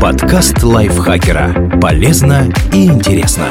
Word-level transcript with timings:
Подкаст 0.00 0.62
лайфхакера. 0.62 1.78
Полезно 1.80 2.48
и 2.72 2.86
интересно. 2.86 3.48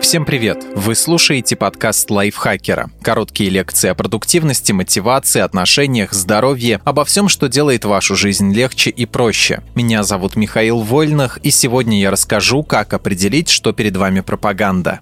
Всем 0.00 0.24
привет! 0.24 0.64
Вы 0.74 0.94
слушаете 0.94 1.56
подкаст 1.56 2.10
лайфхакера. 2.10 2.90
Короткие 3.02 3.50
лекции 3.50 3.88
о 3.88 3.94
продуктивности, 3.94 4.72
мотивации, 4.72 5.40
отношениях, 5.40 6.12
здоровье, 6.12 6.80
обо 6.84 7.04
всем, 7.04 7.28
что 7.28 7.48
делает 7.48 7.84
вашу 7.84 8.16
жизнь 8.16 8.54
легче 8.54 8.90
и 8.90 9.06
проще. 9.06 9.62
Меня 9.74 10.02
зовут 10.02 10.36
Михаил 10.36 10.80
Вольных, 10.80 11.38
и 11.42 11.50
сегодня 11.50 12.00
я 12.00 12.10
расскажу, 12.10 12.62
как 12.62 12.94
определить, 12.94 13.48
что 13.48 13.72
перед 13.72 13.96
вами 13.96 14.20
пропаганда. 14.20 15.00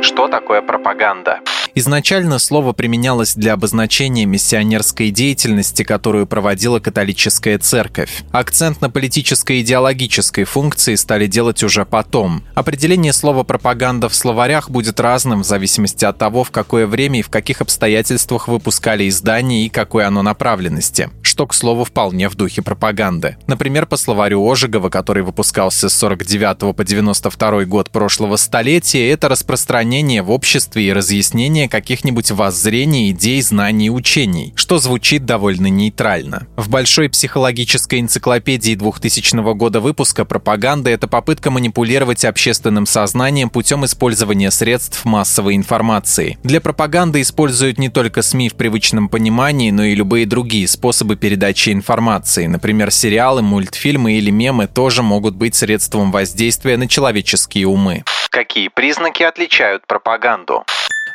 Что 0.00 0.28
такое 0.28 0.62
пропаганда? 0.62 1.40
Изначально 1.78 2.38
слово 2.38 2.72
применялось 2.72 3.34
для 3.34 3.52
обозначения 3.52 4.24
миссионерской 4.24 5.10
деятельности, 5.10 5.82
которую 5.82 6.26
проводила 6.26 6.80
католическая 6.80 7.58
церковь. 7.58 8.24
Акцент 8.30 8.80
на 8.80 8.88
политической 8.88 9.58
и 9.58 9.60
идеологической 9.60 10.44
функции 10.44 10.94
стали 10.94 11.26
делать 11.26 11.62
уже 11.62 11.84
потом. 11.84 12.42
Определение 12.54 13.12
слова 13.12 13.42
«пропаганда» 13.42 14.08
в 14.08 14.14
словарях 14.14 14.70
будет 14.70 14.98
разным 15.00 15.42
в 15.42 15.46
зависимости 15.46 16.06
от 16.06 16.16
того, 16.16 16.44
в 16.44 16.50
какое 16.50 16.86
время 16.86 17.18
и 17.18 17.22
в 17.22 17.28
каких 17.28 17.60
обстоятельствах 17.60 18.48
выпускали 18.48 19.06
издание 19.06 19.66
и 19.66 19.68
какой 19.68 20.06
оно 20.06 20.22
направленности, 20.22 21.10
что, 21.36 21.46
к 21.46 21.52
слову, 21.52 21.84
вполне 21.84 22.30
в 22.30 22.34
духе 22.34 22.62
пропаганды. 22.62 23.36
Например, 23.46 23.84
по 23.84 23.98
словарю 23.98 24.50
Ожегова, 24.50 24.88
который 24.88 25.22
выпускался 25.22 25.90
с 25.90 25.94
49 25.94 26.74
по 26.74 26.82
92 26.82 27.66
год 27.66 27.90
прошлого 27.90 28.36
столетия, 28.36 29.10
это 29.10 29.28
распространение 29.28 30.22
в 30.22 30.30
обществе 30.30 30.84
и 30.84 30.92
разъяснение 30.94 31.68
каких-нибудь 31.68 32.30
воззрений, 32.30 33.10
идей, 33.10 33.42
знаний 33.42 33.88
и 33.88 33.90
учений, 33.90 34.54
что 34.56 34.78
звучит 34.78 35.26
довольно 35.26 35.66
нейтрально. 35.66 36.46
В 36.56 36.70
большой 36.70 37.10
психологической 37.10 38.00
энциклопедии 38.00 38.74
2000 38.74 39.52
года 39.52 39.80
выпуска 39.80 40.24
пропаганда– 40.24 40.88
это 40.92 41.06
попытка 41.06 41.50
манипулировать 41.50 42.24
общественным 42.24 42.86
сознанием 42.86 43.50
путем 43.50 43.84
использования 43.84 44.50
средств 44.50 45.04
массовой 45.04 45.54
информации. 45.54 46.38
Для 46.42 46.62
пропаганды 46.62 47.20
используют 47.20 47.76
не 47.76 47.90
только 47.90 48.22
СМИ 48.22 48.48
в 48.48 48.54
привычном 48.54 49.10
понимании, 49.10 49.70
но 49.70 49.84
и 49.84 49.94
любые 49.94 50.24
другие 50.24 50.66
способы 50.66 51.16
передачи 51.26 51.70
информации. 51.70 52.46
Например, 52.46 52.92
сериалы, 52.92 53.42
мультфильмы 53.42 54.12
или 54.12 54.30
мемы 54.30 54.68
тоже 54.68 55.02
могут 55.02 55.34
быть 55.34 55.56
средством 55.56 56.12
воздействия 56.12 56.76
на 56.76 56.86
человеческие 56.86 57.66
умы. 57.66 58.04
Какие 58.30 58.68
признаки 58.68 59.24
отличают 59.24 59.84
пропаганду? 59.88 60.64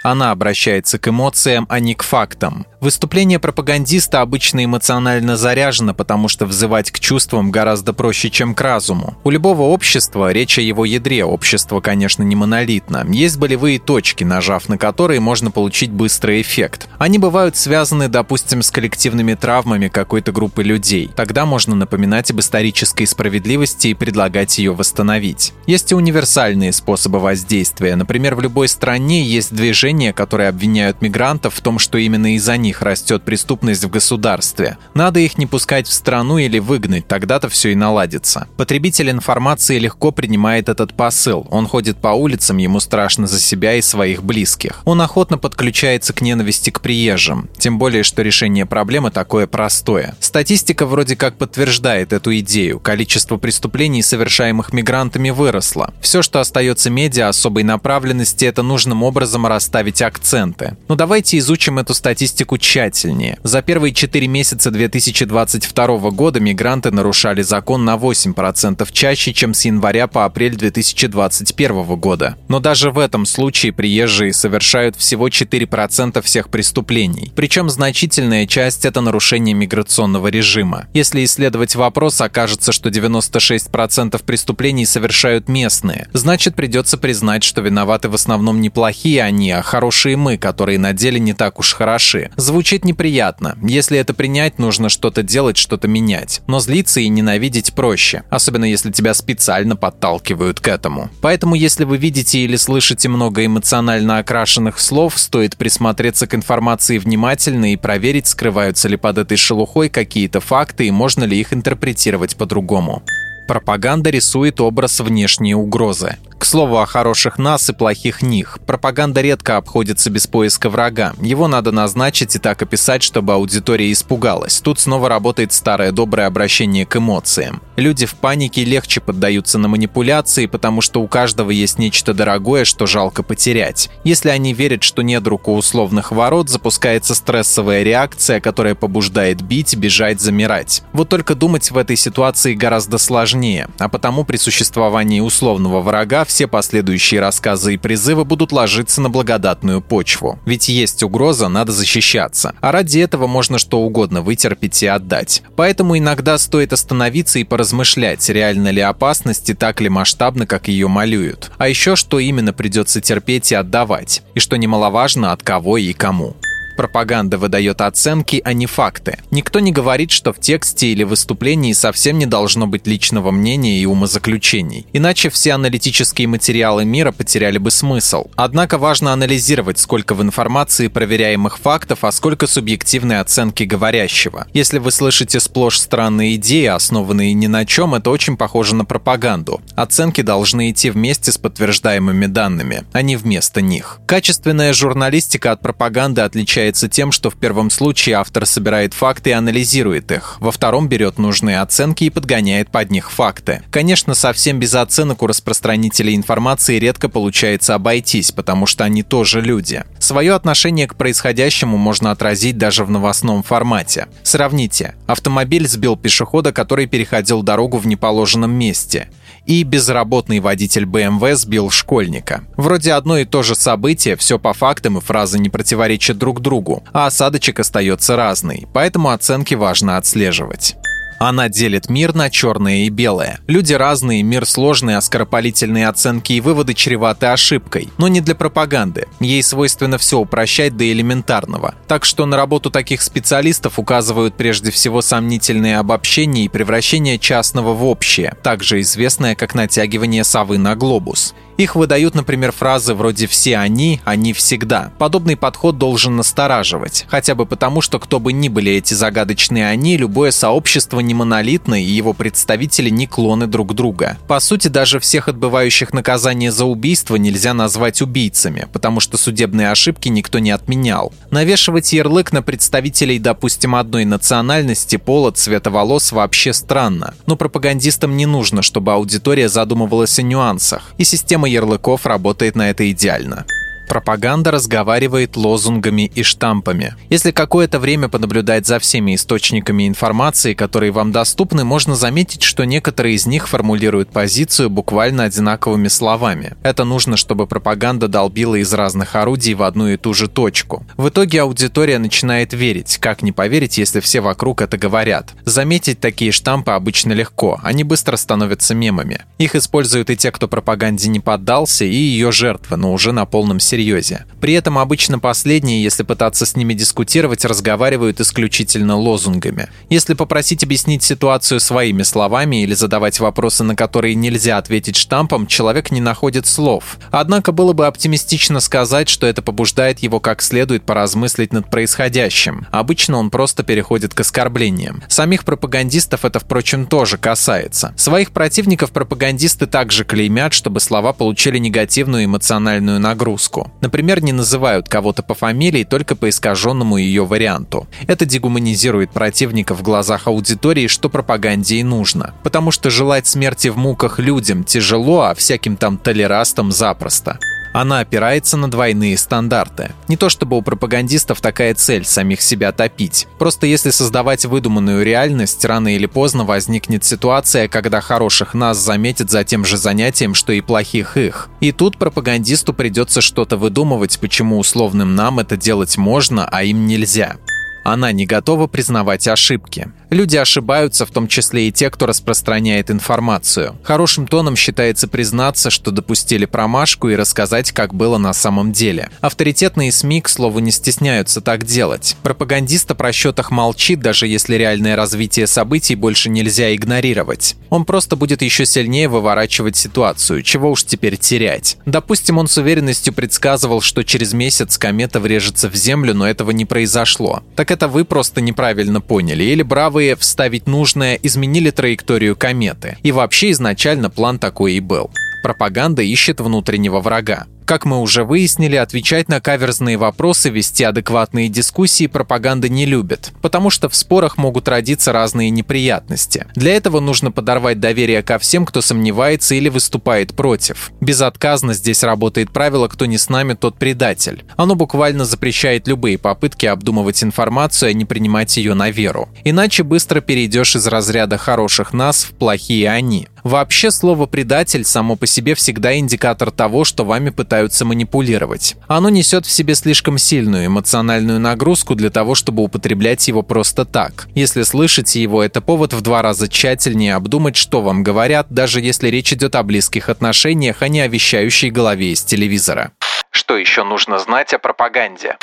Она 0.03 0.31
обращается 0.31 0.99
к 0.99 1.07
эмоциям, 1.07 1.65
а 1.69 1.79
не 1.79 1.95
к 1.95 2.03
фактам. 2.03 2.65
Выступление 2.81 3.37
пропагандиста 3.37 4.21
обычно 4.21 4.65
эмоционально 4.65 5.37
заряжено, 5.37 5.93
потому 5.93 6.27
что 6.27 6.47
взывать 6.47 6.89
к 6.89 6.99
чувствам 6.99 7.51
гораздо 7.51 7.93
проще, 7.93 8.31
чем 8.31 8.55
к 8.55 8.61
разуму. 8.61 9.15
У 9.23 9.29
любого 9.29 9.61
общества, 9.61 10.31
речь 10.31 10.57
о 10.57 10.61
его 10.61 10.83
ядре, 10.83 11.23
общество, 11.23 11.79
конечно, 11.79 12.23
не 12.23 12.35
монолитно, 12.35 13.05
есть 13.07 13.37
болевые 13.37 13.77
точки, 13.77 14.23
нажав 14.23 14.67
на 14.67 14.79
которые 14.79 15.19
можно 15.19 15.51
получить 15.51 15.91
быстрый 15.91 16.41
эффект. 16.41 16.89
Они 16.97 17.19
бывают 17.19 17.55
связаны, 17.55 18.07
допустим, 18.07 18.63
с 18.63 18.71
коллективными 18.71 19.35
травмами 19.35 19.87
какой-то 19.87 20.31
группы 20.31 20.63
людей. 20.63 21.11
Тогда 21.15 21.45
можно 21.45 21.75
напоминать 21.75 22.31
об 22.31 22.39
исторической 22.39 23.05
справедливости 23.05 23.89
и 23.89 23.93
предлагать 23.93 24.57
ее 24.57 24.73
восстановить. 24.73 25.53
Есть 25.67 25.91
и 25.91 25.95
универсальные 25.95 26.73
способы 26.73 27.19
воздействия. 27.19 27.95
Например, 27.95 28.33
в 28.33 28.41
любой 28.41 28.67
стране 28.67 29.21
есть 29.23 29.53
движения, 29.53 30.13
которые 30.13 30.49
обвиняют 30.49 31.03
мигрантов 31.03 31.53
в 31.53 31.61
том, 31.61 31.77
что 31.77 31.99
именно 31.99 32.33
из-за 32.33 32.57
них 32.57 32.70
них 32.71 32.81
растет 32.81 33.23
преступность 33.23 33.83
в 33.83 33.89
государстве. 33.89 34.77
Надо 34.93 35.19
их 35.19 35.37
не 35.37 35.45
пускать 35.45 35.87
в 35.87 35.91
страну 35.91 36.37
или 36.37 36.57
выгнать, 36.57 37.05
тогда-то 37.05 37.49
все 37.49 37.73
и 37.73 37.75
наладится. 37.75 38.47
Потребитель 38.55 39.11
информации 39.11 39.77
легко 39.77 40.11
принимает 40.11 40.69
этот 40.69 40.93
посыл. 40.93 41.45
Он 41.51 41.67
ходит 41.67 41.97
по 41.97 42.09
улицам, 42.09 42.57
ему 42.57 42.79
страшно 42.79 43.27
за 43.27 43.41
себя 43.41 43.73
и 43.73 43.81
своих 43.81 44.23
близких. 44.23 44.83
Он 44.85 45.01
охотно 45.01 45.37
подключается 45.37 46.13
к 46.13 46.21
ненависти 46.21 46.69
к 46.69 46.79
приезжим. 46.79 47.49
Тем 47.57 47.77
более, 47.77 48.03
что 48.03 48.21
решение 48.21 48.65
проблемы 48.65 49.11
такое 49.11 49.47
простое. 49.47 50.15
Статистика 50.21 50.85
вроде 50.85 51.17
как 51.17 51.37
подтверждает 51.37 52.13
эту 52.13 52.37
идею. 52.39 52.79
Количество 52.79 53.35
преступлений, 53.35 54.01
совершаемых 54.01 54.71
мигрантами, 54.71 55.29
выросло. 55.29 55.93
Все, 55.99 56.21
что 56.21 56.39
остается 56.39 56.89
медиа 56.89 57.27
особой 57.27 57.63
направленности, 57.63 58.45
это 58.45 58.63
нужным 58.63 59.03
образом 59.03 59.45
расставить 59.45 60.01
акценты. 60.01 60.77
Но 60.87 60.95
давайте 60.95 61.37
изучим 61.37 61.79
эту 61.79 61.93
статистику 61.93 62.57
тщательнее. 62.61 63.39
За 63.43 63.61
первые 63.61 63.93
4 63.93 64.27
месяца 64.27 64.71
2022 64.71 66.11
года 66.11 66.39
мигранты 66.39 66.91
нарушали 66.91 67.41
закон 67.41 67.83
на 67.83 67.95
8% 67.95 68.87
чаще, 68.91 69.33
чем 69.33 69.53
с 69.53 69.65
января 69.65 70.07
по 70.07 70.23
апрель 70.25 70.55
2021 70.55 71.95
года. 71.97 72.37
Но 72.47 72.59
даже 72.59 72.91
в 72.91 72.99
этом 72.99 73.25
случае 73.25 73.73
приезжие 73.73 74.31
совершают 74.31 74.95
всего 74.95 75.27
4% 75.27 76.21
всех 76.21 76.49
преступлений. 76.49 77.31
Причем 77.35 77.69
значительная 77.69 78.45
часть– 78.47 78.85
это 78.85 79.01
нарушение 79.01 79.55
миграционного 79.55 80.27
режима. 80.27 80.87
Если 80.93 81.25
исследовать 81.25 81.75
вопрос, 81.75 82.21
окажется, 82.21 82.71
что 82.71 82.89
96% 82.89 84.23
преступлений 84.23 84.85
совершают 84.85 85.49
местные. 85.49 86.07
Значит, 86.13 86.55
придется 86.55 86.97
признать, 86.97 87.43
что 87.43 87.61
виноваты 87.61 88.09
в 88.09 88.15
основном 88.15 88.61
не 88.61 88.69
плохие 88.69 89.23
они, 89.23 89.51
а 89.51 89.61
хорошие 89.61 90.15
мы, 90.15 90.37
которые 90.37 90.77
на 90.77 90.93
деле 90.93 91.19
не 91.19 91.33
так 91.33 91.59
уж 91.59 91.73
хороши. 91.73 92.29
Звучит 92.51 92.83
неприятно. 92.83 93.57
Если 93.63 93.97
это 93.97 94.13
принять, 94.13 94.59
нужно 94.59 94.89
что-то 94.89 95.23
делать, 95.23 95.55
что-то 95.55 95.87
менять. 95.87 96.41
Но 96.47 96.59
злиться 96.59 96.99
и 96.99 97.07
ненавидеть 97.07 97.71
проще, 97.71 98.23
особенно 98.29 98.65
если 98.65 98.91
тебя 98.91 99.13
специально 99.13 99.77
подталкивают 99.77 100.59
к 100.59 100.67
этому. 100.67 101.09
Поэтому, 101.21 101.55
если 101.55 101.85
вы 101.85 101.95
видите 101.95 102.39
или 102.39 102.57
слышите 102.57 103.07
много 103.07 103.45
эмоционально 103.45 104.17
окрашенных 104.17 104.81
слов, 104.81 105.17
стоит 105.17 105.55
присмотреться 105.55 106.27
к 106.27 106.35
информации 106.35 106.97
внимательно 106.97 107.71
и 107.71 107.77
проверить, 107.77 108.27
скрываются 108.27 108.89
ли 108.89 108.97
под 108.97 109.19
этой 109.19 109.37
шелухой 109.37 109.87
какие-то 109.87 110.41
факты 110.41 110.87
и 110.87 110.91
можно 110.91 111.23
ли 111.23 111.39
их 111.39 111.53
интерпретировать 111.53 112.35
по-другому. 112.35 113.01
Пропаганда 113.47 114.09
рисует 114.09 114.59
образ 114.59 114.99
внешней 114.99 115.55
угрозы. 115.55 116.17
К 116.41 116.45
слову 116.45 116.79
о 116.79 116.87
хороших 116.87 117.37
нас 117.37 117.69
и 117.69 117.73
плохих 117.73 118.23
них. 118.23 118.57
Пропаганда 118.65 119.21
редко 119.21 119.57
обходится 119.57 120.09
без 120.09 120.25
поиска 120.25 120.71
врага. 120.71 121.13
Его 121.21 121.47
надо 121.47 121.71
назначить 121.71 122.35
и 122.35 122.39
так 122.39 122.63
описать, 122.63 123.03
чтобы 123.03 123.33
аудитория 123.33 123.91
испугалась. 123.91 124.59
Тут 124.59 124.79
снова 124.79 125.07
работает 125.07 125.53
старое 125.53 125.91
доброе 125.91 126.25
обращение 126.25 126.87
к 126.87 126.95
эмоциям. 126.95 127.61
Люди 127.75 128.07
в 128.07 128.15
панике 128.15 128.63
легче 128.63 129.01
поддаются 129.01 129.59
на 129.59 129.67
манипуляции, 129.67 130.47
потому 130.47 130.81
что 130.81 130.99
у 131.03 131.07
каждого 131.07 131.51
есть 131.51 131.77
нечто 131.77 132.11
дорогое, 132.11 132.65
что 132.65 132.87
жалко 132.87 133.21
потерять. 133.21 133.91
Если 134.03 134.29
они 134.29 134.55
верят, 134.55 134.81
что 134.81 135.03
недруг 135.03 135.47
у 135.47 135.55
условных 135.55 136.11
ворот, 136.11 136.49
запускается 136.49 137.13
стрессовая 137.13 137.83
реакция, 137.83 138.41
которая 138.41 138.73
побуждает 138.73 139.43
бить, 139.43 139.75
бежать, 139.75 140.19
замирать. 140.19 140.81
Вот 140.91 141.07
только 141.07 141.35
думать 141.35 141.69
в 141.69 141.77
этой 141.77 141.97
ситуации 141.97 142.55
гораздо 142.55 142.97
сложнее, 142.97 143.67
а 143.77 143.89
потому 143.89 144.23
при 144.23 144.37
существовании 144.37 145.19
условного 145.19 145.81
врага 145.81 146.25
все 146.31 146.47
последующие 146.47 147.19
рассказы 147.19 147.73
и 147.73 147.77
призывы 147.77 148.23
будут 148.23 148.53
ложиться 148.53 149.01
на 149.01 149.09
благодатную 149.09 149.81
почву. 149.81 150.39
Ведь 150.45 150.69
есть 150.69 151.03
угроза, 151.03 151.49
надо 151.49 151.73
защищаться. 151.73 152.55
А 152.61 152.71
ради 152.71 152.99
этого 152.99 153.27
можно 153.27 153.59
что 153.59 153.81
угодно 153.81 154.21
вытерпеть 154.21 154.81
и 154.81 154.87
отдать. 154.87 155.43
Поэтому 155.57 155.97
иногда 155.97 156.37
стоит 156.37 156.71
остановиться 156.71 157.37
и 157.39 157.43
поразмышлять, 157.43 158.29
реально 158.29 158.69
ли 158.69 158.79
опасность 158.79 159.49
и 159.49 159.53
так 159.53 159.81
ли 159.81 159.89
масштабно, 159.89 160.47
как 160.47 160.69
ее 160.69 160.87
малюют. 160.87 161.51
А 161.57 161.67
еще, 161.67 161.97
что 161.97 162.17
именно 162.19 162.53
придется 162.53 163.01
терпеть 163.01 163.51
и 163.51 163.55
отдавать. 163.55 164.23
И 164.33 164.39
что 164.39 164.55
немаловажно, 164.55 165.33
от 165.33 165.43
кого 165.43 165.77
и 165.77 165.91
кому. 165.91 166.37
Пропаганда 166.75 167.37
выдает 167.37 167.81
оценки, 167.81 168.41
а 168.43 168.53
не 168.53 168.65
факты. 168.65 169.17
Никто 169.29 169.59
не 169.59 169.71
говорит, 169.71 170.11
что 170.11 170.33
в 170.33 170.39
тексте 170.39 170.87
или 170.87 171.03
выступлении 171.03 171.73
совсем 171.73 172.17
не 172.17 172.25
должно 172.25 172.67
быть 172.67 172.87
личного 172.87 173.31
мнения 173.31 173.79
и 173.79 173.85
умозаключений. 173.85 174.87
Иначе 174.93 175.29
все 175.29 175.53
аналитические 175.53 176.27
материалы 176.27 176.85
мира 176.85 177.11
потеряли 177.11 177.57
бы 177.57 177.71
смысл. 177.71 178.27
Однако 178.35 178.77
важно 178.77 179.13
анализировать, 179.13 179.79
сколько 179.79 180.15
в 180.15 180.21
информации 180.21 180.87
проверяемых 180.87 181.59
фактов, 181.59 182.03
а 182.03 182.11
сколько 182.11 182.47
субъективной 182.47 183.19
оценки 183.19 183.63
говорящего. 183.63 184.47
Если 184.53 184.79
вы 184.79 184.91
слышите 184.91 185.39
сплошь 185.39 185.79
странные 185.79 186.35
идеи, 186.35 186.65
основанные 186.65 187.33
ни 187.33 187.47
на 187.47 187.65
чем, 187.65 187.95
это 187.95 188.09
очень 188.09 188.37
похоже 188.37 188.75
на 188.75 188.85
пропаганду. 188.85 189.61
Оценки 189.75 190.21
должны 190.21 190.71
идти 190.71 190.89
вместе 190.89 191.31
с 191.31 191.37
подтверждаемыми 191.37 192.27
данными, 192.27 192.85
а 192.93 193.01
не 193.01 193.17
вместо 193.17 193.61
них. 193.61 193.99
Качественная 194.05 194.73
журналистика 194.73 195.51
от 195.51 195.61
пропаганды 195.61 196.21
отличается 196.21 196.60
отличается 196.61 196.87
тем, 196.87 197.11
что 197.11 197.29
в 197.29 197.35
первом 197.35 197.69
случае 197.69 198.15
автор 198.15 198.45
собирает 198.45 198.93
факты 198.93 199.31
и 199.31 199.33
анализирует 199.33 200.11
их, 200.11 200.37
во 200.39 200.51
втором 200.51 200.87
берет 200.87 201.17
нужные 201.17 201.59
оценки 201.59 202.03
и 202.03 202.09
подгоняет 202.09 202.69
под 202.69 202.91
них 202.91 203.11
факты. 203.11 203.63
Конечно, 203.71 204.13
совсем 204.13 204.59
без 204.59 204.75
оценок 204.75 205.23
у 205.23 205.27
распространителей 205.27 206.15
информации 206.15 206.77
редко 206.77 207.09
получается 207.09 207.75
обойтись, 207.75 208.31
потому 208.31 208.67
что 208.67 208.83
они 208.83 209.01
тоже 209.03 209.41
люди. 209.41 209.83
Свое 209.99 210.33
отношение 210.33 210.87
к 210.87 210.95
происходящему 210.95 211.77
можно 211.77 212.11
отразить 212.11 212.57
даже 212.57 212.85
в 212.85 212.91
новостном 212.91 213.43
формате. 213.43 214.07
Сравните. 214.23 214.95
Автомобиль 215.07 215.67
сбил 215.67 215.95
пешехода, 215.95 216.51
который 216.53 216.85
переходил 216.85 217.41
дорогу 217.41 217.77
в 217.77 217.87
неположенном 217.87 218.51
месте 218.51 219.09
и 219.45 219.63
безработный 219.63 220.39
водитель 220.39 220.85
БМВ 220.85 221.23
сбил 221.35 221.69
школьника. 221.69 222.43
Вроде 222.57 222.93
одно 222.93 223.17
и 223.17 223.25
то 223.25 223.43
же 223.43 223.55
событие, 223.55 224.15
все 224.15 224.39
по 224.39 224.53
фактам 224.53 224.97
и 224.97 225.01
фразы 225.01 225.39
не 225.39 225.49
противоречат 225.49 226.17
друг 226.17 226.41
другу, 226.41 226.83
а 226.93 227.07
осадочек 227.07 227.59
остается 227.59 228.15
разный, 228.15 228.67
поэтому 228.73 229.09
оценки 229.09 229.53
важно 229.53 229.97
отслеживать. 229.97 230.75
Она 231.23 231.49
делит 231.49 231.87
мир 231.87 232.15
на 232.15 232.31
черное 232.31 232.85
и 232.85 232.89
белое. 232.89 233.41
Люди 233.45 233.73
разные, 233.73 234.23
мир 234.23 234.47
сложный, 234.47 234.95
а 234.95 235.01
скоропалительные 235.01 235.87
оценки 235.87 236.33
и 236.33 236.41
выводы 236.41 236.73
чреваты 236.73 237.27
ошибкой. 237.27 237.89
Но 237.99 238.07
не 238.07 238.21
для 238.21 238.33
пропаганды. 238.33 239.07
Ей 239.19 239.43
свойственно 239.43 239.99
все 239.99 240.17
упрощать 240.17 240.75
до 240.75 240.91
элементарного. 240.91 241.75
Так 241.87 242.05
что 242.05 242.25
на 242.25 242.37
работу 242.37 242.71
таких 242.71 243.03
специалистов 243.03 243.77
указывают 243.77 244.35
прежде 244.35 244.71
всего 244.71 245.03
сомнительные 245.03 245.77
обобщения 245.77 246.45
и 246.45 246.49
превращение 246.49 247.19
частного 247.19 247.75
в 247.75 247.85
общее, 247.85 248.35
также 248.41 248.81
известное 248.81 249.35
как 249.35 249.53
натягивание 249.53 250.23
совы 250.23 250.57
на 250.57 250.75
глобус. 250.75 251.35
Их 251.61 251.75
выдают, 251.75 252.15
например, 252.15 252.51
фразы 252.51 252.95
вроде 252.95 253.27
«все 253.27 253.57
они, 253.57 254.01
они 254.03 254.33
всегда». 254.33 254.91
Подобный 254.97 255.37
подход 255.37 255.77
должен 255.77 256.15
настораживать, 256.15 257.05
хотя 257.07 257.35
бы 257.35 257.45
потому, 257.45 257.81
что 257.81 257.99
кто 257.99 258.19
бы 258.19 258.33
ни 258.33 258.49
были 258.49 258.71
эти 258.71 258.95
загадочные 258.95 259.67
«они», 259.67 259.95
любое 259.95 260.31
сообщество 260.31 261.01
не 261.01 261.10
монолитно 261.13 261.81
и 261.81 261.85
его 261.85 262.13
представители 262.13 262.89
не 262.89 263.07
клоны 263.07 263.47
друг 263.47 263.73
друга. 263.73 264.17
По 264.27 264.39
сути, 264.39 264.67
даже 264.67 264.99
всех 264.99 265.27
отбывающих 265.27 265.93
наказание 265.93 266.51
за 266.51 266.65
убийство 266.65 267.15
нельзя 267.15 267.53
назвать 267.53 268.01
убийцами, 268.01 268.67
потому 268.71 268.99
что 268.99 269.17
судебные 269.17 269.71
ошибки 269.71 270.09
никто 270.09 270.39
не 270.39 270.51
отменял. 270.51 271.13
Навешивать 271.29 271.93
ярлык 271.93 272.31
на 272.31 272.41
представителей, 272.41 273.19
допустим, 273.19 273.75
одной 273.75 274.05
национальности, 274.05 274.97
пола, 274.97 275.31
цвета 275.31 275.69
волос 275.69 276.11
вообще 276.11 276.53
странно. 276.53 277.13
Но 277.25 277.35
пропагандистам 277.35 278.17
не 278.17 278.25
нужно, 278.25 278.61
чтобы 278.61 278.93
аудитория 278.93 279.49
задумывалась 279.49 280.19
о 280.19 280.21
нюансах, 280.21 280.93
и 280.97 281.03
система 281.03 281.49
ярлыков 281.49 282.05
работает 282.05 282.55
на 282.55 282.69
это 282.69 282.89
идеально. 282.91 283.45
Пропаганда 283.91 284.51
разговаривает 284.51 285.35
лозунгами 285.35 286.09
и 286.15 286.23
штампами. 286.23 286.95
Если 287.09 287.31
какое-то 287.31 287.77
время 287.77 288.07
понаблюдать 288.07 288.65
за 288.65 288.79
всеми 288.79 289.15
источниками 289.15 289.85
информации, 289.85 290.53
которые 290.53 290.93
вам 290.93 291.11
доступны, 291.11 291.65
можно 291.65 291.95
заметить, 291.95 292.41
что 292.41 292.63
некоторые 292.63 293.15
из 293.15 293.25
них 293.25 293.49
формулируют 293.49 294.09
позицию 294.09 294.69
буквально 294.69 295.25
одинаковыми 295.25 295.89
словами. 295.89 296.55
Это 296.63 296.85
нужно, 296.85 297.17
чтобы 297.17 297.47
пропаганда 297.47 298.07
долбила 298.07 298.55
из 298.55 298.73
разных 298.73 299.17
орудий 299.17 299.55
в 299.55 299.63
одну 299.63 299.89
и 299.89 299.97
ту 299.97 300.13
же 300.13 300.29
точку. 300.29 300.85
В 300.95 301.09
итоге 301.09 301.41
аудитория 301.41 301.99
начинает 301.99 302.53
верить. 302.53 302.97
Как 302.97 303.21
не 303.21 303.33
поверить, 303.33 303.77
если 303.77 303.99
все 303.99 304.21
вокруг 304.21 304.61
это 304.61 304.77
говорят? 304.77 305.33
Заметить 305.43 305.99
такие 305.99 306.31
штампы 306.31 306.71
обычно 306.71 307.11
легко, 307.11 307.59
они 307.61 307.83
быстро 307.83 308.15
становятся 308.15 308.73
мемами. 308.73 309.25
Их 309.37 309.53
используют 309.53 310.09
и 310.09 310.15
те, 310.15 310.31
кто 310.31 310.47
пропаганде 310.47 311.09
не 311.09 311.19
поддался, 311.19 311.83
и 311.83 311.93
ее 311.93 312.31
жертвы, 312.31 312.77
но 312.77 312.93
уже 312.93 313.11
на 313.11 313.25
полном 313.25 313.59
серьезе 313.59 313.80
серьезе. 313.81 314.25
При 314.39 314.53
этом 314.53 314.77
обычно 314.77 315.19
последние, 315.19 315.83
если 315.83 316.03
пытаться 316.03 316.45
с 316.45 316.55
ними 316.55 316.73
дискутировать, 316.73 317.45
разговаривают 317.45 318.19
исключительно 318.19 318.95
лозунгами. 318.95 319.69
Если 319.89 320.13
попросить 320.13 320.63
объяснить 320.63 321.03
ситуацию 321.03 321.59
своими 321.59 322.03
словами 322.03 322.63
или 322.63 322.73
задавать 322.73 323.19
вопросы, 323.19 323.63
на 323.63 323.75
которые 323.75 324.15
нельзя 324.15 324.57
ответить 324.57 324.95
штампом, 324.95 325.47
человек 325.47 325.91
не 325.91 326.01
находит 326.01 326.47
слов. 326.47 326.97
Однако 327.11 327.51
было 327.51 327.73
бы 327.73 327.87
оптимистично 327.87 328.59
сказать, 328.59 329.09
что 329.09 329.27
это 329.27 329.41
побуждает 329.41 329.99
его 329.99 330.19
как 330.19 330.41
следует 330.41 330.83
поразмыслить 330.83 331.53
над 331.53 331.69
происходящим. 331.69 332.67
Обычно 332.71 333.17
он 333.17 333.29
просто 333.29 333.63
переходит 333.63 334.13
к 334.13 334.19
оскорблениям. 334.19 335.03
Самих 335.07 335.45
пропагандистов 335.45 336.25
это, 336.25 336.39
впрочем, 336.39 336.85
тоже 336.85 337.17
касается. 337.17 337.93
Своих 337.95 338.31
противников 338.31 338.91
пропагандисты 338.91 339.65
также 339.67 340.03
клеймят, 340.03 340.53
чтобы 340.53 340.79
слова 340.79 341.13
получили 341.13 341.57
негативную 341.57 342.25
эмоциональную 342.25 342.99
нагрузку. 342.99 343.60
Например, 343.81 344.23
не 344.23 344.31
называют 344.31 344.89
кого-то 344.89 345.23
по 345.23 345.33
фамилии 345.33 345.83
только 345.83 346.15
по 346.15 346.29
искаженному 346.29 346.97
ее 346.97 347.25
варианту. 347.25 347.87
Это 348.07 348.25
дегуманизирует 348.25 349.11
противника 349.11 349.75
в 349.75 349.81
глазах 349.81 350.27
аудитории, 350.27 350.87
что 350.87 351.09
пропаганде 351.09 351.77
и 351.77 351.83
нужно. 351.83 352.33
Потому 352.43 352.71
что 352.71 352.89
желать 352.89 353.27
смерти 353.27 353.69
в 353.69 353.77
муках 353.77 354.19
людям 354.19 354.63
тяжело, 354.63 355.21
а 355.21 355.35
всяким 355.35 355.77
там 355.77 355.97
толерастам 355.97 356.71
запросто. 356.71 357.39
Она 357.73 357.99
опирается 357.99 358.57
на 358.57 358.69
двойные 358.69 359.17
стандарты. 359.17 359.93
Не 360.07 360.17
то 360.17 360.29
чтобы 360.29 360.57
у 360.57 360.61
пропагандистов 360.61 361.41
такая 361.41 361.73
цель 361.73 362.05
самих 362.05 362.41
себя 362.41 362.71
топить. 362.71 363.27
Просто 363.39 363.65
если 363.65 363.91
создавать 363.91 364.45
выдуманную 364.45 365.03
реальность, 365.05 365.63
рано 365.65 365.95
или 365.95 366.05
поздно 366.05 366.43
возникнет 366.43 367.03
ситуация, 367.03 367.67
когда 367.67 368.01
хороших 368.01 368.53
нас 368.53 368.77
заметят 368.77 369.29
за 369.29 369.43
тем 369.43 369.65
же 369.65 369.77
занятием, 369.77 370.33
что 370.33 370.53
и 370.53 370.61
плохих 370.61 371.17
их. 371.17 371.49
И 371.61 371.71
тут 371.71 371.97
пропагандисту 371.97 372.73
придется 372.73 373.21
что-то 373.21 373.57
выдумывать, 373.57 374.19
почему 374.19 374.59
условным 374.59 375.15
нам 375.15 375.39
это 375.39 375.55
делать 375.55 375.97
можно, 375.97 376.47
а 376.47 376.63
им 376.63 376.87
нельзя. 376.87 377.37
Она 377.83 378.11
не 378.11 378.25
готова 378.25 378.67
признавать 378.67 379.27
ошибки. 379.27 379.91
Люди 380.09 380.35
ошибаются, 380.35 381.05
в 381.05 381.11
том 381.11 381.27
числе 381.27 381.69
и 381.69 381.71
те, 381.71 381.89
кто 381.89 382.05
распространяет 382.05 382.91
информацию. 382.91 383.77
Хорошим 383.83 384.27
тоном 384.27 384.57
считается 384.57 385.07
признаться, 385.07 385.69
что 385.69 385.91
допустили 385.91 386.45
промашку 386.45 387.09
и 387.09 387.15
рассказать, 387.15 387.71
как 387.71 387.93
было 387.93 388.17
на 388.17 388.33
самом 388.33 388.73
деле. 388.73 389.09
Авторитетные 389.21 389.91
СМИ, 389.91 390.21
к 390.21 390.29
слову, 390.29 390.59
не 390.59 390.71
стесняются 390.71 391.39
так 391.39 391.65
делать. 391.65 392.17
Пропагандист 392.23 392.91
о 392.91 392.95
просчетах 392.95 393.51
молчит, 393.51 394.01
даже 394.01 394.27
если 394.27 394.55
реальное 394.55 394.97
развитие 394.97 395.47
событий 395.47 395.95
больше 395.95 396.29
нельзя 396.29 396.75
игнорировать. 396.75 397.55
Он 397.69 397.85
просто 397.85 398.17
будет 398.17 398.41
еще 398.41 398.65
сильнее 398.65 399.07
выворачивать 399.07 399.77
ситуацию, 399.77 400.43
чего 400.43 400.71
уж 400.71 400.83
теперь 400.83 401.15
терять. 401.15 401.77
Допустим, 401.85 402.37
он 402.37 402.49
с 402.49 402.57
уверенностью 402.57 403.13
предсказывал, 403.13 403.79
что 403.79 404.03
через 404.03 404.33
месяц 404.33 404.77
комета 404.77 405.21
врежется 405.21 405.69
в 405.69 405.75
Землю, 405.75 406.13
но 406.13 406.27
этого 406.27 406.51
не 406.51 406.65
произошло. 406.65 407.43
Так 407.55 407.70
это 407.71 407.87
вы 407.87 408.03
просто 408.05 408.41
неправильно 408.41 409.01
поняли, 409.01 409.45
или 409.45 409.63
бравый 409.63 410.01
первые 410.01 410.15
вставить 410.15 410.67
нужное 410.67 411.19
изменили 411.21 411.69
траекторию 411.69 412.35
кометы. 412.35 412.97
И 413.03 413.11
вообще 413.11 413.51
изначально 413.51 414.09
план 414.09 414.39
такой 414.39 414.73
и 414.73 414.79
был. 414.79 415.11
Пропаганда 415.43 416.01
ищет 416.01 416.39
внутреннего 416.39 416.99
врага. 416.99 417.47
Как 417.71 417.85
мы 417.85 418.01
уже 418.01 418.25
выяснили, 418.25 418.75
отвечать 418.75 419.29
на 419.29 419.39
каверзные 419.39 419.95
вопросы, 419.95 420.49
вести 420.49 420.83
адекватные 420.83 421.47
дискуссии 421.47 422.07
пропаганда 422.07 422.67
не 422.67 422.85
любит, 422.85 423.31
потому 423.41 423.69
что 423.69 423.87
в 423.87 423.95
спорах 423.95 424.37
могут 424.37 424.67
родиться 424.67 425.13
разные 425.13 425.49
неприятности. 425.51 426.47
Для 426.53 426.75
этого 426.75 426.99
нужно 426.99 427.31
подорвать 427.31 427.79
доверие 427.79 428.23
ко 428.23 428.39
всем, 428.39 428.65
кто 428.65 428.81
сомневается 428.81 429.55
или 429.55 429.69
выступает 429.69 430.33
против. 430.35 430.91
Безотказно 430.99 431.73
здесь 431.73 432.03
работает 432.03 432.51
правило 432.51 432.89
«кто 432.89 433.05
не 433.05 433.17
с 433.17 433.29
нами, 433.29 433.53
тот 433.53 433.77
предатель». 433.77 434.43
Оно 434.57 434.75
буквально 434.75 435.23
запрещает 435.23 435.87
любые 435.87 436.17
попытки 436.17 436.65
обдумывать 436.65 437.23
информацию, 437.23 437.91
а 437.91 437.93
не 437.93 438.03
принимать 438.03 438.57
ее 438.57 438.73
на 438.73 438.89
веру. 438.89 439.29
Иначе 439.45 439.83
быстро 439.83 440.19
перейдешь 440.19 440.75
из 440.75 440.87
разряда 440.87 441.37
хороших 441.37 441.93
нас 441.93 442.25
в 442.25 442.31
плохие 442.31 442.89
они. 442.89 443.29
Вообще 443.43 443.91
слово 443.91 444.25
«предатель» 444.25 444.83
само 444.83 445.15
по 445.15 445.25
себе 445.25 445.55
всегда 445.55 445.97
индикатор 445.97 446.51
того, 446.51 446.83
что 446.83 447.03
вами 447.03 447.29
пытаются 447.29 447.85
манипулировать. 447.85 448.75
Оно 448.87 449.09
несет 449.09 449.45
в 449.45 449.51
себе 449.51 449.75
слишком 449.75 450.17
сильную 450.17 450.67
эмоциональную 450.67 451.39
нагрузку 451.39 451.95
для 451.95 452.09
того, 452.09 452.35
чтобы 452.35 452.63
употреблять 452.63 453.27
его 453.27 453.41
просто 453.41 453.85
так. 453.85 454.27
Если 454.35 454.63
слышите 454.63 455.21
его, 455.21 455.43
это 455.43 455.61
повод 455.61 455.93
в 455.93 456.01
два 456.01 456.21
раза 456.21 456.47
тщательнее 456.47 457.15
обдумать, 457.15 457.55
что 457.55 457.81
вам 457.81 458.03
говорят, 458.03 458.47
даже 458.49 458.81
если 458.81 459.09
речь 459.09 459.33
идет 459.33 459.55
о 459.55 459.63
близких 459.63 460.09
отношениях, 460.09 460.81
а 460.81 460.87
не 460.87 461.01
о 461.01 461.07
вещающей 461.07 461.69
голове 461.69 462.11
из 462.11 462.23
телевизора. 462.23 462.91
Что 463.31 463.57
еще 463.57 463.83
нужно 463.83 464.19
знать 464.19 464.53
о 464.53 464.59
пропаганде? 464.59 465.37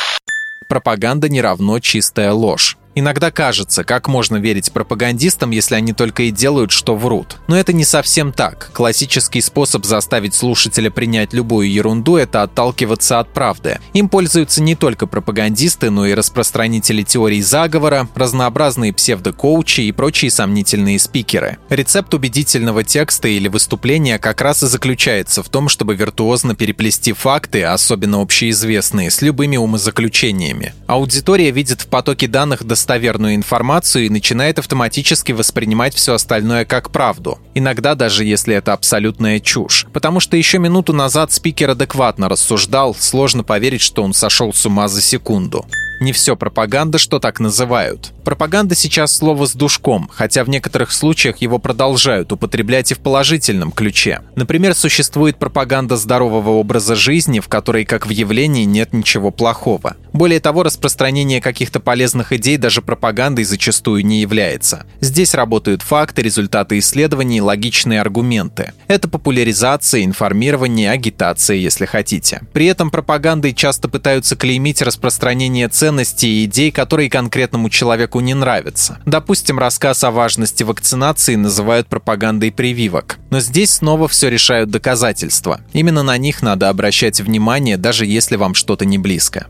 Пропаганда 0.68 1.28
не 1.28 1.40
равно 1.40 1.80
чистая 1.80 2.32
ложь. 2.32 2.76
Иногда 2.98 3.30
кажется, 3.30 3.84
как 3.84 4.08
можно 4.08 4.38
верить 4.38 4.72
пропагандистам, 4.72 5.52
если 5.52 5.76
они 5.76 5.92
только 5.92 6.24
и 6.24 6.32
делают, 6.32 6.72
что 6.72 6.96
врут. 6.96 7.36
Но 7.46 7.56
это 7.56 7.72
не 7.72 7.84
совсем 7.84 8.32
так. 8.32 8.70
Классический 8.72 9.40
способ 9.40 9.84
заставить 9.84 10.34
слушателя 10.34 10.90
принять 10.90 11.32
любую 11.32 11.70
ерунду– 11.70 12.16
это 12.16 12.42
отталкиваться 12.42 13.20
от 13.20 13.32
правды. 13.32 13.78
Им 13.92 14.08
пользуются 14.08 14.60
не 14.60 14.74
только 14.74 15.06
пропагандисты, 15.06 15.90
но 15.90 16.06
и 16.06 16.14
распространители 16.14 17.04
теорий 17.04 17.40
заговора, 17.40 18.08
разнообразные 18.16 18.92
псевдокоучи 18.92 19.82
и 19.82 19.92
прочие 19.92 20.32
сомнительные 20.32 20.98
спикеры. 20.98 21.58
Рецепт 21.70 22.12
убедительного 22.14 22.82
текста 22.82 23.28
или 23.28 23.46
выступления 23.46 24.18
как 24.18 24.40
раз 24.40 24.64
и 24.64 24.66
заключается 24.66 25.44
в 25.44 25.48
том, 25.48 25.68
чтобы 25.68 25.94
виртуозно 25.94 26.56
переплести 26.56 27.12
факты, 27.12 27.62
особенно 27.62 28.20
общеизвестные, 28.20 29.12
с 29.12 29.22
любыми 29.22 29.56
умозаключениями. 29.56 30.74
Аудитория 30.88 31.52
видит 31.52 31.82
в 31.82 31.86
потоке 31.86 32.26
данных 32.26 32.64
достоверную 32.88 33.34
информацию 33.34 34.06
и 34.06 34.08
начинает 34.08 34.58
автоматически 34.58 35.32
воспринимать 35.32 35.94
все 35.94 36.14
остальное 36.14 36.64
как 36.64 36.90
правду. 36.90 37.38
Иногда 37.54 37.94
даже 37.94 38.24
если 38.24 38.54
это 38.54 38.72
абсолютная 38.72 39.40
чушь. 39.40 39.86
Потому 39.92 40.20
что 40.20 40.38
еще 40.38 40.58
минуту 40.58 40.94
назад 40.94 41.30
спикер 41.30 41.70
адекватно 41.70 42.30
рассуждал, 42.30 42.94
сложно 42.94 43.44
поверить, 43.44 43.82
что 43.82 44.02
он 44.02 44.14
сошел 44.14 44.54
с 44.54 44.64
ума 44.64 44.88
за 44.88 45.02
секунду. 45.02 45.66
Не 46.00 46.12
все 46.12 46.36
пропаганда, 46.36 46.98
что 46.98 47.18
так 47.18 47.40
называют. 47.40 48.12
Пропаганда 48.24 48.74
сейчас 48.74 49.16
слово 49.16 49.46
с 49.46 49.54
душком, 49.54 50.08
хотя 50.12 50.44
в 50.44 50.48
некоторых 50.48 50.92
случаях 50.92 51.38
его 51.38 51.58
продолжают 51.58 52.30
употреблять 52.30 52.92
и 52.92 52.94
в 52.94 53.00
положительном 53.00 53.72
ключе. 53.72 54.20
Например, 54.36 54.74
существует 54.74 55.38
пропаганда 55.38 55.96
здорового 55.96 56.50
образа 56.50 56.94
жизни, 56.94 57.40
в 57.40 57.48
которой, 57.48 57.84
как 57.84 58.06
в 58.06 58.10
явлении, 58.10 58.64
нет 58.64 58.92
ничего 58.92 59.30
плохого. 59.30 59.96
Более 60.12 60.40
того, 60.40 60.62
распространение 60.62 61.40
каких-то 61.40 61.80
полезных 61.80 62.32
идей 62.32 62.56
даже 62.58 62.80
пропагандой 62.82 63.44
зачастую 63.44 64.04
не 64.04 64.20
является. 64.20 64.86
Здесь 65.00 65.34
работают 65.34 65.82
факты, 65.82 66.22
результаты 66.22 66.78
исследований, 66.78 67.40
логичные 67.40 68.00
аргументы. 68.00 68.72
Это 68.88 69.08
популяризация, 69.08 70.04
информирование, 70.04 70.90
агитация, 70.90 71.56
если 71.56 71.86
хотите. 71.86 72.42
При 72.52 72.66
этом 72.66 72.90
пропагандой 72.90 73.54
часто 73.54 73.88
пытаются 73.88 74.36
клеймить 74.36 74.82
распространение 74.82 75.68
цен 75.68 75.87
ценностей 75.88 76.42
и 76.42 76.44
идей, 76.44 76.70
которые 76.70 77.08
конкретному 77.08 77.70
человеку 77.70 78.20
не 78.20 78.34
нравятся. 78.34 78.98
Допустим, 79.06 79.58
рассказ 79.58 80.04
о 80.04 80.10
важности 80.10 80.62
вакцинации 80.62 81.34
называют 81.34 81.86
пропагандой 81.86 82.52
прививок. 82.52 83.16
Но 83.30 83.40
здесь 83.40 83.70
снова 83.70 84.06
все 84.06 84.28
решают 84.28 84.68
доказательства. 84.70 85.62
Именно 85.72 86.02
на 86.02 86.18
них 86.18 86.42
надо 86.42 86.68
обращать 86.68 87.22
внимание, 87.22 87.78
даже 87.78 88.04
если 88.04 88.36
вам 88.36 88.54
что-то 88.54 88.84
не 88.84 88.98
близко 88.98 89.46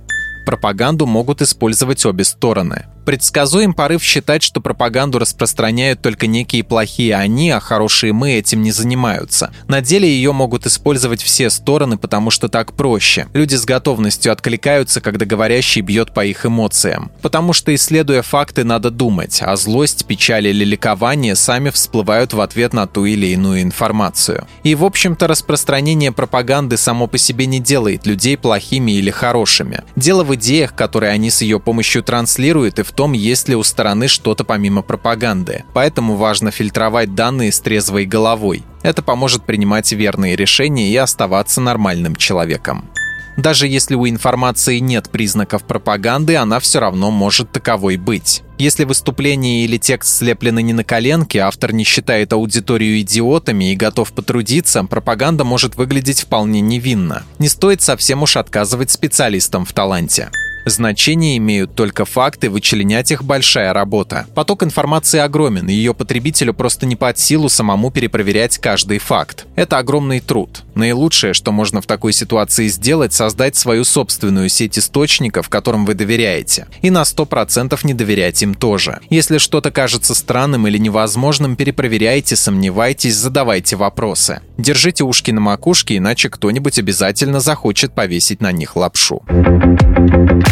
пропаганду 0.48 1.04
могут 1.04 1.42
использовать 1.42 2.06
обе 2.06 2.24
стороны. 2.24 2.86
Предсказуем 3.08 3.72
порыв 3.72 4.02
считать, 4.02 4.42
что 4.42 4.60
пропаганду 4.60 5.18
распространяют 5.18 6.02
только 6.02 6.26
некие 6.26 6.62
плохие 6.62 7.16
они, 7.16 7.48
а 7.48 7.58
хорошие 7.58 8.12
мы 8.12 8.32
этим 8.32 8.60
не 8.60 8.70
занимаются. 8.70 9.50
На 9.66 9.80
деле 9.80 10.06
ее 10.06 10.34
могут 10.34 10.66
использовать 10.66 11.22
все 11.22 11.48
стороны, 11.48 11.96
потому 11.96 12.30
что 12.30 12.50
так 12.50 12.74
проще. 12.74 13.26
Люди 13.32 13.54
с 13.54 13.64
готовностью 13.64 14.30
откликаются, 14.30 15.00
когда 15.00 15.24
говорящий 15.24 15.80
бьет 15.80 16.12
по 16.12 16.22
их 16.22 16.44
эмоциям. 16.44 17.10
Потому 17.22 17.54
что, 17.54 17.74
исследуя 17.74 18.20
факты, 18.20 18.62
надо 18.62 18.90
думать, 18.90 19.40
а 19.40 19.56
злость, 19.56 20.04
печаль 20.04 20.46
или 20.48 20.66
ликование 20.66 21.34
сами 21.34 21.70
всплывают 21.70 22.34
в 22.34 22.42
ответ 22.42 22.74
на 22.74 22.86
ту 22.86 23.06
или 23.06 23.28
иную 23.28 23.62
информацию. 23.62 24.46
И, 24.64 24.74
в 24.74 24.84
общем-то, 24.84 25.26
распространение 25.28 26.12
пропаганды 26.12 26.76
само 26.76 27.06
по 27.06 27.16
себе 27.16 27.46
не 27.46 27.58
делает 27.58 28.06
людей 28.06 28.36
плохими 28.36 28.92
или 28.92 29.08
хорошими. 29.08 29.82
Дело 29.96 30.24
в 30.24 30.34
идеях, 30.34 30.74
которые 30.74 31.12
они 31.12 31.30
с 31.30 31.40
ее 31.40 31.58
помощью 31.58 32.02
транслируют, 32.02 32.78
и 32.78 32.82
в 32.82 32.97
том, 32.98 33.12
есть 33.12 33.48
ли 33.48 33.54
у 33.54 33.62
стороны 33.62 34.08
что-то 34.08 34.42
помимо 34.42 34.82
пропаганды. 34.82 35.62
Поэтому 35.72 36.16
важно 36.16 36.50
фильтровать 36.50 37.14
данные 37.14 37.52
с 37.52 37.60
трезвой 37.60 38.06
головой. 38.06 38.64
Это 38.82 39.02
поможет 39.02 39.44
принимать 39.44 39.92
верные 39.92 40.34
решения 40.34 40.90
и 40.90 40.96
оставаться 40.96 41.60
нормальным 41.60 42.16
человеком. 42.16 42.90
Даже 43.36 43.68
если 43.68 43.94
у 43.94 44.08
информации 44.08 44.80
нет 44.80 45.10
признаков 45.10 45.62
пропаганды, 45.62 46.34
она 46.34 46.58
все 46.58 46.80
равно 46.80 47.12
может 47.12 47.52
таковой 47.52 47.98
быть. 47.98 48.42
Если 48.58 48.82
выступление 48.82 49.64
или 49.64 49.76
текст 49.76 50.16
слеплены 50.16 50.60
не 50.60 50.72
на 50.72 50.82
коленке, 50.82 51.38
автор 51.38 51.72
не 51.72 51.84
считает 51.84 52.32
аудиторию 52.32 53.00
идиотами 53.00 53.70
и 53.70 53.76
готов 53.76 54.12
потрудиться, 54.12 54.82
пропаганда 54.82 55.44
может 55.44 55.76
выглядеть 55.76 56.22
вполне 56.22 56.60
невинно. 56.60 57.22
Не 57.38 57.48
стоит 57.48 57.80
совсем 57.80 58.24
уж 58.24 58.36
отказывать 58.36 58.90
специалистам 58.90 59.64
в 59.64 59.72
таланте. 59.72 60.30
Значение 60.68 61.38
имеют 61.38 61.74
только 61.74 62.04
факты, 62.04 62.50
вычленять 62.50 63.10
их 63.10 63.24
большая 63.24 63.72
работа. 63.72 64.26
Поток 64.34 64.62
информации 64.62 65.18
огромен, 65.18 65.66
ее 65.66 65.94
потребителю 65.94 66.52
просто 66.52 66.84
не 66.84 66.94
под 66.94 67.18
силу 67.18 67.48
самому 67.48 67.90
перепроверять 67.90 68.58
каждый 68.58 68.98
факт. 68.98 69.46
Это 69.56 69.78
огромный 69.78 70.20
труд. 70.20 70.64
Наилучшее, 70.74 71.32
что 71.32 71.52
можно 71.52 71.80
в 71.80 71.86
такой 71.86 72.12
ситуации 72.12 72.68
сделать, 72.68 73.14
создать 73.14 73.56
свою 73.56 73.84
собственную 73.84 74.50
сеть 74.50 74.78
источников, 74.78 75.48
которым 75.48 75.86
вы 75.86 75.94
доверяете. 75.94 76.66
И 76.82 76.90
на 76.90 77.02
100% 77.02 77.78
не 77.84 77.94
доверять 77.94 78.42
им 78.42 78.54
тоже. 78.54 79.00
Если 79.08 79.38
что-то 79.38 79.70
кажется 79.70 80.14
странным 80.14 80.68
или 80.68 80.76
невозможным, 80.76 81.56
перепроверяйте, 81.56 82.36
сомневайтесь, 82.36 83.16
задавайте 83.16 83.76
вопросы. 83.76 84.42
Держите 84.58 85.04
ушки 85.04 85.30
на 85.30 85.40
макушке, 85.40 85.96
иначе 85.96 86.28
кто-нибудь 86.28 86.78
обязательно 86.78 87.40
захочет 87.40 87.94
повесить 87.94 88.42
на 88.42 88.52
них 88.52 88.76
лапшу. 88.76 89.22